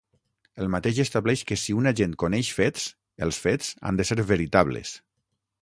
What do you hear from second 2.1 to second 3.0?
coneix fets,